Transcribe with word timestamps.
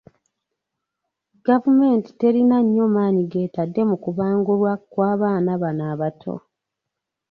Gavumenti 1.47 2.09
terina 2.19 2.57
nnyo 2.63 2.85
maanyi 2.95 3.23
g'etadde 3.31 3.81
mu 3.89 3.95
kubangulwa 4.03 4.71
kwa 4.91 5.11
baana 5.19 5.53
bano 5.61 5.83
abato. 5.93 6.33